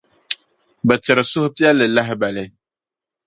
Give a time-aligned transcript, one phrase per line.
[0.87, 2.43] bɛ tiri suhupεlli lahibali.